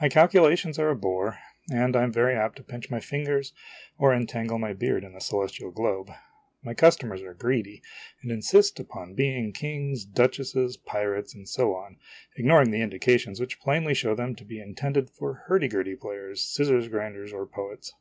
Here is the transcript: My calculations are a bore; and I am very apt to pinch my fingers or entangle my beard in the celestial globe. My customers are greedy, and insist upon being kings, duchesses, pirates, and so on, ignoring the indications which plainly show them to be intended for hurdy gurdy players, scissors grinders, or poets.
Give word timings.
My 0.00 0.08
calculations 0.08 0.78
are 0.78 0.90
a 0.90 0.94
bore; 0.94 1.40
and 1.72 1.96
I 1.96 2.04
am 2.04 2.12
very 2.12 2.36
apt 2.36 2.54
to 2.58 2.62
pinch 2.62 2.88
my 2.88 3.00
fingers 3.00 3.52
or 3.98 4.14
entangle 4.14 4.60
my 4.60 4.72
beard 4.72 5.02
in 5.02 5.12
the 5.12 5.20
celestial 5.20 5.72
globe. 5.72 6.08
My 6.62 6.72
customers 6.72 7.20
are 7.22 7.34
greedy, 7.34 7.82
and 8.22 8.30
insist 8.30 8.78
upon 8.78 9.14
being 9.14 9.50
kings, 9.52 10.04
duchesses, 10.04 10.76
pirates, 10.76 11.34
and 11.34 11.48
so 11.48 11.74
on, 11.74 11.96
ignoring 12.36 12.70
the 12.70 12.80
indications 12.80 13.40
which 13.40 13.58
plainly 13.58 13.92
show 13.92 14.14
them 14.14 14.36
to 14.36 14.44
be 14.44 14.60
intended 14.60 15.10
for 15.10 15.34
hurdy 15.48 15.66
gurdy 15.66 15.96
players, 15.96 16.42
scissors 16.44 16.86
grinders, 16.86 17.32
or 17.32 17.44
poets. 17.44 17.92